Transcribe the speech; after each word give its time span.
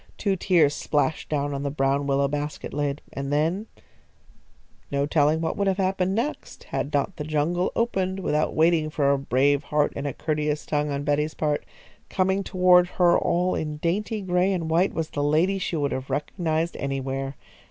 Two 0.17 0.35
tears 0.35 0.73
splashed 0.73 1.29
down 1.29 1.53
on 1.53 1.61
the 1.61 1.69
brown 1.69 2.07
willow 2.07 2.27
basket 2.27 2.73
lid, 2.73 3.03
and 3.13 3.31
then 3.31 3.67
No 4.91 5.05
telling 5.05 5.41
what 5.41 5.55
would 5.55 5.67
have 5.67 5.77
happened 5.77 6.15
next, 6.15 6.63
had 6.63 6.91
not 6.91 7.17
the 7.17 7.23
jungle 7.23 7.71
opened, 7.75 8.19
without 8.21 8.55
waiting 8.55 8.89
for 8.89 9.11
a 9.11 9.19
brave 9.19 9.65
heart 9.65 9.93
and 9.95 10.07
a 10.07 10.13
courteous 10.13 10.65
tongue 10.65 10.89
on 10.89 11.03
Betty's 11.03 11.35
part. 11.35 11.67
Coming 12.09 12.43
toward 12.43 12.87
her 12.97 13.15
all 13.15 13.53
in 13.53 13.77
dainty 13.77 14.21
gray 14.21 14.51
and 14.51 14.71
white 14.71 14.91
was 14.91 15.11
a 15.13 15.21
lady 15.21 15.59
she 15.59 15.75
would 15.75 15.91
have 15.91 16.09
recognised 16.09 16.75
anywhere. 16.77 17.35